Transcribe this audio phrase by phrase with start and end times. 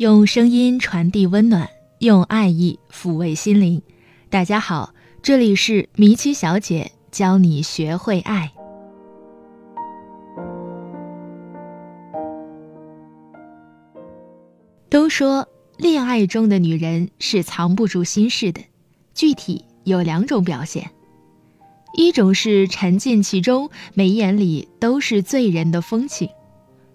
[0.00, 1.68] 用声音传递温暖，
[1.98, 3.82] 用爱意抚慰心灵。
[4.30, 8.50] 大家好，这里是米奇小姐教你学会爱。
[14.88, 15.46] 都说
[15.76, 18.62] 恋爱中的女人是藏不住心事的，
[19.12, 20.90] 具体有两种表现：
[21.92, 26.26] 一种是沉浸其中，眉眼里都是醉人的风情；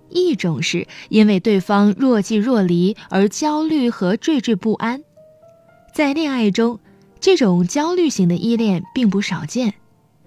[0.09, 5.03] 一种是因为对方若即若离而焦虑和惴惴不安。
[5.93, 6.79] 在恋爱中，
[7.19, 9.73] 这种焦虑型的依恋并不少见，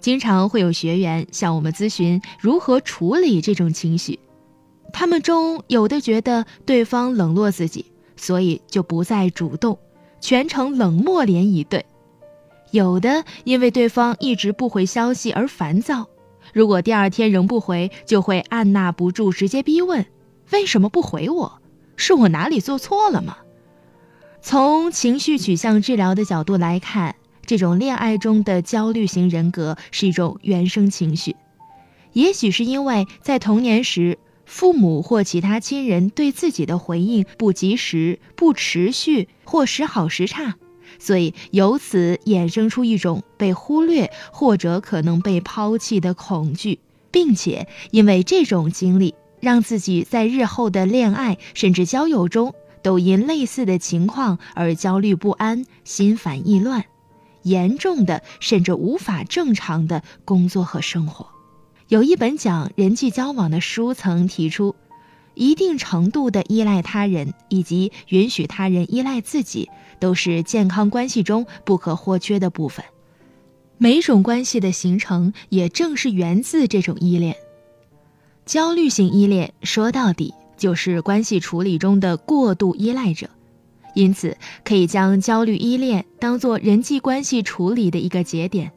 [0.01, 4.19] 经常会有学员向我们咨询如何处理这种情绪。
[4.93, 7.85] 他们中有的觉得对方冷落自己，
[8.17, 9.79] 所以就不再主动，
[10.21, 11.83] 全程冷漠连一对；
[12.71, 16.09] 有的因为对方一直不回消息而烦躁，
[16.53, 20.07] 如果第二天仍不回，就会按捺不住直接逼问
[20.53, 21.61] ：“为什么不回我？
[21.97, 23.39] 是我哪里做错了吗？”
[24.41, 31.37] 从情绪取向治疗的角度来看，这种恋爱中的焦虑型人格是一种原生情绪，
[32.13, 34.19] 也许是因为在童年时。
[34.51, 40.57] 父母或其他亲人对自己的回应不及时、不持续或时好时差，
[40.99, 56.85] 所以由此衍生出一种被忽略或者可能被抛弃的恐惧，并且因为这种经历，让自己在日后的恋爱甚至交友中都因类似的情况而焦虑不安、心烦意乱，
[57.43, 61.27] 严重的甚至无法正常的工作和生活。
[61.89, 64.75] 有一本讲人际交往的书曾提出，
[65.39, 72.85] 一定程度的依赖他人以及允许他人依赖自己，都是健康关系中不可或缺的部分。
[73.79, 77.37] 每种关系的形成，也正是源自这种依恋。
[78.45, 83.31] 焦虑型依恋说到底就是关系处理中的过度依赖者，
[83.95, 88.73] 因此可以将焦虑依恋当做人际关系处理的一个节点。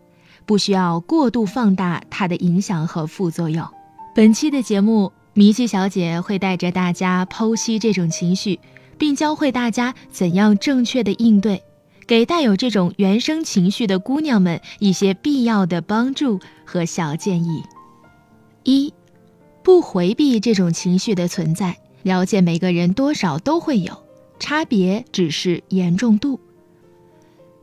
[0.46, 3.66] 不需要过度放大它的影响和副作用。
[4.14, 8.60] 本期的节目，米奇小姐会带着大家剖析这种情绪，
[8.98, 11.64] 并教会大家怎样正确的应对，
[12.06, 17.64] 给带有这种原生情绪的姑娘们一些必要的帮助和小建议。
[18.64, 18.94] 一，
[19.64, 24.04] 不回避这种情绪的存在，了解每个人多少都会有，
[24.40, 26.40] 差别只是严重度。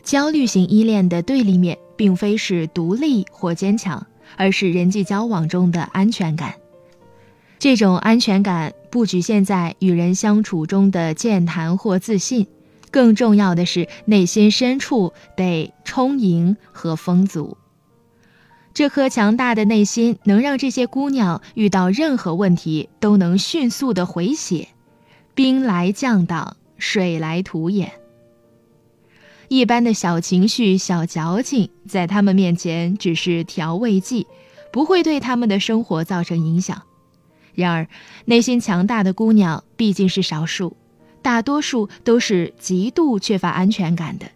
[0.03, 1.79] 焦虑型依恋的对立面。
[1.99, 4.07] 并非是独立或坚强，
[4.37, 6.55] 而是人际交往中的安全感。
[7.59, 12.47] 这种安全感不局限在与人相处中的健谈或自信，
[12.91, 17.57] 更重要的是内心深处得充盈和丰足。
[18.73, 24.69] 这颗强大的内心能让这些姑娘遇到任何问题都能迅速的回血，
[25.35, 27.91] 兵来将挡，水来土掩。
[29.49, 34.29] 一般的小情绪、小矫情，在他们面前只是调味剂，
[34.73, 36.83] 不会对他们的生活造成影响。
[37.59, 37.89] 然而，
[38.27, 40.77] 内心强大的姑娘毕竟是少数，
[41.23, 44.27] 大多数都是极度缺乏安全感的，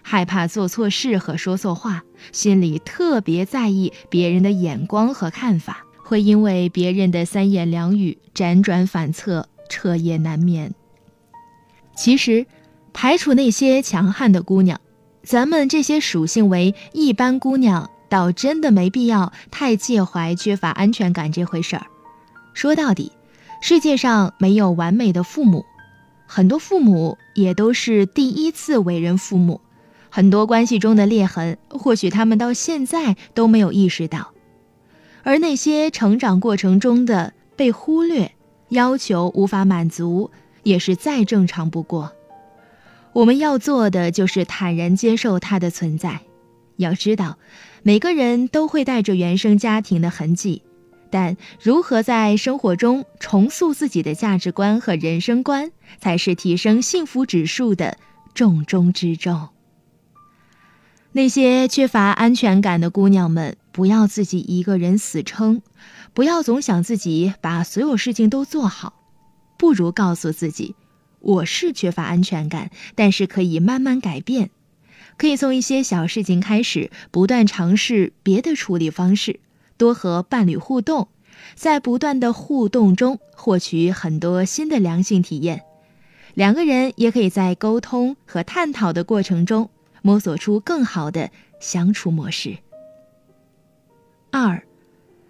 [0.00, 2.02] 害怕做错事和说错话，
[2.32, 10.72] 心里特别在意别人的眼光和看法，会因为别人的三言两语辗转反侧，彻夜难眠。
[11.94, 12.46] 其实。
[12.92, 14.80] 排除那些强悍的姑娘，
[15.22, 21.86] 咱们这些属性为一般姑娘，倒真的没必要太介怀缺乏安全感这回事儿。
[22.52, 23.12] 说到底，
[23.62, 25.64] 世界上没有完美的父母，
[26.26, 29.60] 很多父母也都是第一次为人父母，
[30.10, 34.32] 很多关系中的裂痕，或许他们到现在都没有意识到。
[35.22, 38.32] 而那些成长过程中的被忽略、
[38.70, 40.30] 要求无法满足，
[40.62, 42.12] 也是再正常不过。
[43.12, 46.20] 我们要做的就是坦然接受它的存在。
[46.76, 47.36] 要知道，
[47.82, 50.62] 每个人都会带着原生家庭的痕迹，
[51.10, 57.98] 但如何在生活中重塑自己的价值观和人生观，才是提升幸福指数的
[58.32, 59.48] 重中之重。
[61.12, 65.60] 那些缺乏安全感的姑娘们，不要自己一个人死撑，
[66.14, 68.94] 不要总想自己把所有事情都做好，
[69.58, 70.76] 不如告诉自己。
[71.18, 74.50] 我是缺乏安全感，但是可以慢慢改变，
[75.18, 79.40] 可以从一些小事情开始，不断尝试别的处理方式，
[79.80, 81.08] 多和伴侣互动，
[81.54, 85.62] 在不断的互动中获取很多新的良性体验。
[86.34, 89.70] 两个人也可以在沟通和探讨的过程中
[90.02, 91.30] 摸索出更好的
[91.60, 92.58] 相处模式。
[94.30, 94.62] 二，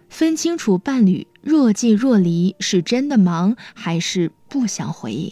[0.09, 5.31] 分清楚伴侣若即若离是真的忙还是不想回应。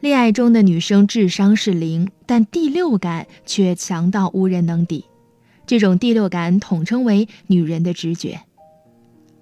[0.00, 5.04] 恋爱中的女生智商是零，但第六感却强到无人能敌。
[5.66, 8.40] 这种第六感统称为女人的直觉。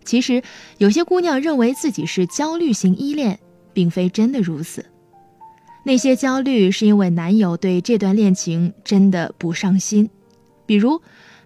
[0.04, 0.42] 其实，
[0.78, 3.38] 有些姑娘认为自己是焦虑型依恋，
[3.72, 4.84] 并非真的如此。
[5.84, 10.08] 那些焦虑是因为男友对这段恋情真的不上心，
[10.66, 11.00] 比如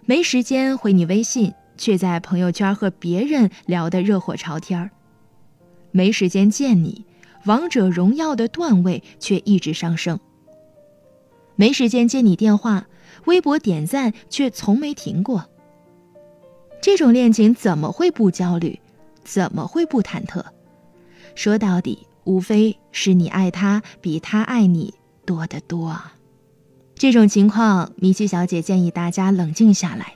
[0.05, 4.89] 没时间回你微信，却在朋友圈和别人聊得热火朝天儿；
[5.91, 7.05] 没时间见你。
[7.45, 10.19] 王者荣耀的段位却一直上升。
[11.59, 12.87] 没时间接你电话，
[13.25, 15.49] 微博点赞却从没停过。
[16.81, 18.79] 这种恋情怎么会不焦虑？
[19.25, 20.41] 怎么会不忐忑？
[21.35, 24.93] 说到底，无非是你爱他比他爱你
[25.25, 26.13] 多得多啊！
[26.95, 30.13] 这种情况，米奇小姐建议大家冷静下来。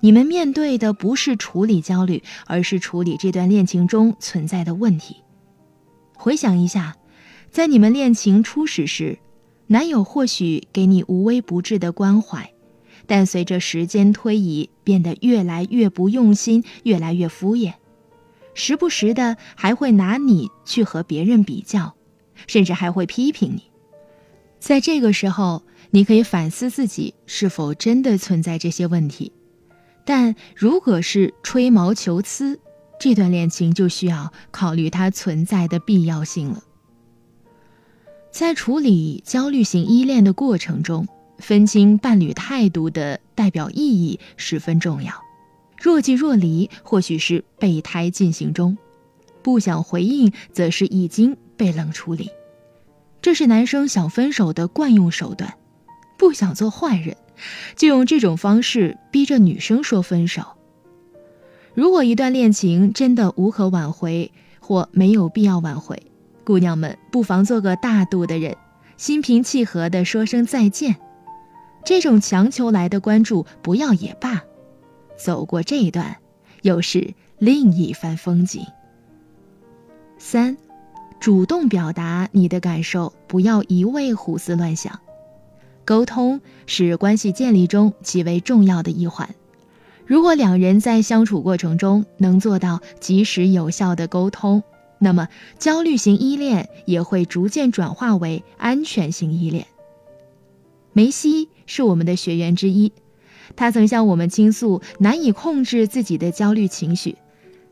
[0.00, 5.16] 你们面对的不是处理焦虑，而是处理这段恋情中存在的问题。
[6.14, 6.94] 回想一下，
[7.50, 9.18] 在你们恋情初始时，
[9.72, 12.52] 男友或许给你无微不至的关怀，
[13.06, 17.72] 但随着时间推移，变得越来越不用心，越来越敷衍，
[18.52, 21.94] 时不时的还会拿你去和别人比较，
[22.46, 23.62] 甚至还会批评你。
[24.58, 29.32] 在这个时候，你可以反思自己是否真的存在这些问题，
[30.04, 32.60] 但如果是吹毛求疵。
[33.00, 36.62] 这段恋情就需要考虑它存在的必要性了。
[38.32, 41.06] 在处理焦虑型依恋的过程中，
[41.38, 45.12] 分清伴侣态度的代表意义十分重要。
[45.78, 48.74] 若即若离，或许是备胎进行中；
[49.42, 52.30] 不想回应，则是已经被冷处理。
[53.20, 55.54] 这是男生想分手的惯用手段。
[56.16, 57.16] 不想做坏人，
[57.76, 60.42] 就用这种方式逼着女生说分手。
[61.74, 66.00] 如果一段恋情真的无可挽回，或没有必要挽回，
[66.44, 68.56] 姑娘们不妨做个大度的人，
[68.96, 70.96] 心平气和地说声再见。
[71.84, 74.42] 这种强求来的关注不要也罢，
[75.16, 76.16] 走过这一段，
[76.62, 78.64] 又是另一番风景。
[80.18, 80.56] 三，
[81.18, 85.00] 主动表达你的感受，不要一味胡思乱想。
[85.84, 89.28] 沟通是关系建立中极为重要的一环。
[90.06, 94.62] 如果两人在相处过程中能做到及时有效的沟通，
[95.02, 95.26] 那么
[95.58, 99.66] 焦虑型依恋也会逐渐转化为安全型依恋。
[100.92, 102.92] 梅西是我们的学员之一，
[103.56, 107.16] 他曾向我们倾诉难以控制自己的焦虑情绪，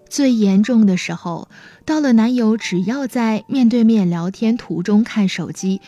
[0.08, 1.48] 最严重的时候，
[1.84, 5.80] 到了男友只要在面对面聊天途中看手机，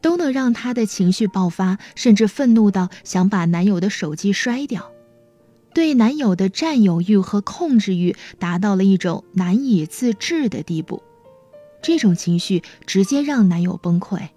[0.00, 4.91] 都能让他的情绪爆发，甚至愤怒到想把男友的手机摔掉。
[5.74, 11.02] 对男友的占有欲和控制欲达到了一种难以自制的地步，
[11.82, 14.28] 这种情绪直接让男友崩溃。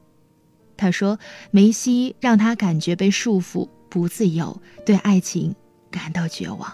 [0.78, 1.20] 他说
[1.52, 5.56] ：“梅西让他感觉被束缚、不自由，对爱情
[5.90, 6.74] 感到绝望。”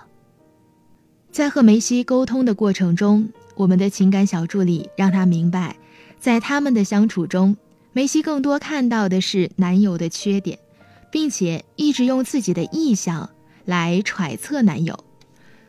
[1.32, 5.78] 在和梅西沟通的过程中，我们的情感小助理让他明白，
[6.20, 7.56] 在他们的相处中，
[7.94, 10.60] 梅西更多看到的是男友的缺点，
[11.12, 13.30] 并且一直用自己的臆想。
[13.66, 15.04] 来揣测男友，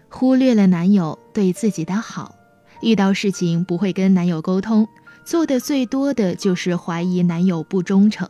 [0.09, 2.35] 忽略了男友对自己的好，
[2.83, 4.89] 遇到事情不会跟男友沟通，
[5.25, 8.29] 做的最多的就是怀疑男友不忠诚，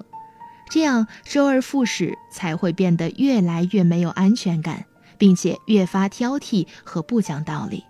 [0.71, 4.87] 这样周而复始，才会变得越来越没有安全感，
[5.19, 7.85] 并且越发挑剔和不讲道理。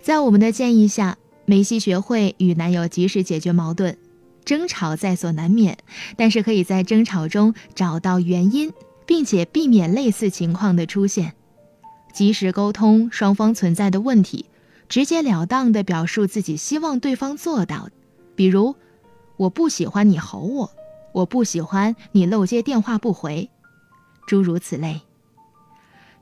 [0.00, 3.96] 在我们的建议下，梅西学会与男友及时解决矛盾，
[4.44, 5.78] 争吵在所难免，
[6.16, 8.72] 但是可以在争吵中找到原因。
[9.12, 11.34] 并且避免类似情况的出现，
[12.14, 14.46] 及时沟通双方存在的问题，
[14.88, 17.90] 直截了当地表述自己希望对方做到，
[18.34, 18.74] 比如，
[19.36, 20.72] 我不喜欢你吼我，
[21.12, 23.50] 我不喜欢你漏接电话不回，
[24.26, 25.02] 诸如此类。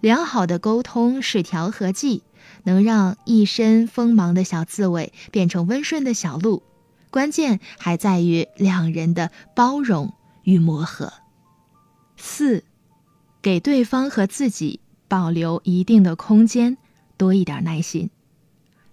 [0.00, 2.24] 良好的沟通是调和剂，
[2.64, 6.64] 能让一身锋芒的小刺猬变成温顺的小鹿，
[7.12, 11.12] 关键还在于两人的包容与磨合。
[12.16, 12.64] 四。
[13.42, 16.76] 给对方和自己保留一定的空间，
[17.16, 18.10] 多一点耐心。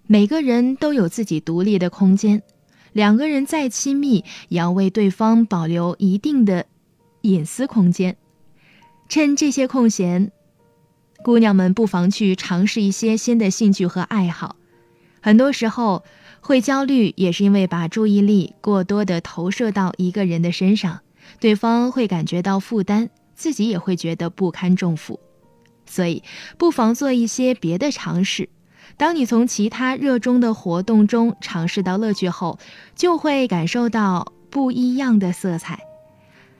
[0.06, 2.42] 每个人都有自己独立的空间，
[2.94, 6.66] 两个人再亲密，也要为对方保留一定的
[7.22, 8.16] 隐私空间。
[9.10, 10.32] 趁这些空闲，
[11.24, 14.56] 姑娘们不妨去尝试一些新的兴趣和爱好。
[15.22, 16.06] 很多时候
[16.40, 21.02] 会焦虑，也是因为把注意力过多的投射到一个人的身上，
[21.42, 23.10] 对方会感觉到负担。
[23.38, 25.20] 自己也会觉得不堪重负，
[25.86, 26.24] 所以
[26.58, 28.50] 不妨做一些别的尝试。
[28.98, 32.58] 当你从其他热衷的活动中尝试到乐趣后，
[32.96, 35.80] 就会感受到不一样的色彩，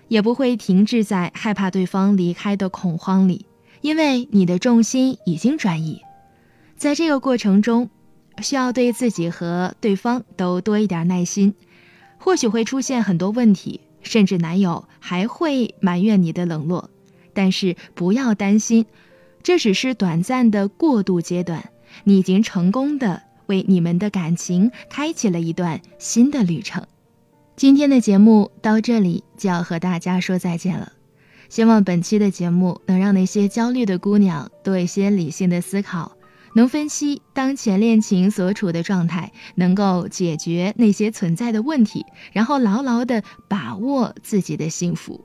[0.08, 3.48] 也不会停滞在害怕对方离开的恐慌里，
[3.82, 6.02] 因为你的重心已经转移。
[6.76, 7.90] 在这个过程中，
[8.44, 11.56] 需要对自己和对方都多一点耐心，
[12.20, 16.90] 或许会出现很多问题，甚至男友还会埋怨你的冷落，
[17.34, 18.86] 但是不要担心，
[19.44, 21.72] 这只是短暂的过渡阶段，
[22.04, 26.86] 你已经成功的为你们的感情开启了一段新的旅程。
[27.56, 30.92] 今天的节目到这里就要和大家说再见了，
[31.50, 36.17] 希望本期的节目能让那些焦虑的姑娘多一些理性的思考。
[36.58, 45.24] 能分析当前恋情所处的状态，能够解决那些存在的问题，然后牢牢的把握自己的幸福。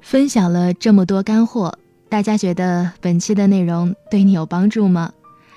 [0.00, 1.76] 分享了这么多干货，
[2.08, 5.12] 大家觉得本期的内容对你有帮助吗？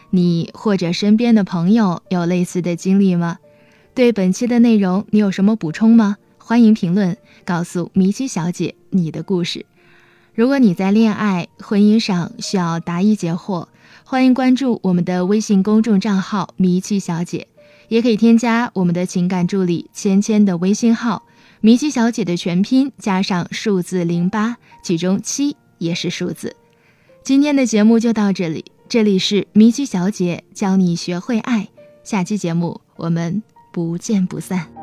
[0.09, 3.37] 你或者身边的朋友有类似的经历吗？
[3.93, 6.17] 对本期的内容你有什么补充吗？
[6.39, 7.15] 欢迎评论
[7.45, 9.67] 告诉米奇小姐你的故事。
[10.35, 13.67] 如果你在恋爱、婚姻上需要答疑解惑，
[14.03, 17.47] 欢迎关注我们的微信公众账号“迷七小姐”，
[17.87, 21.21] 也可以添加我们的情感助理芊芊的微信号
[21.61, 26.55] “迷七小姐”的全拼加上数字零八，其中七也是数字。
[27.23, 31.67] 今天的节目就到这里，这里是迷七小姐教你学会爱，
[32.03, 34.82] 下期节目我们不见不散。